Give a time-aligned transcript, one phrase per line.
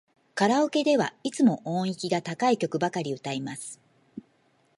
[0.33, 3.79] カラオケではいつも音域が高い曲ばかり歌います。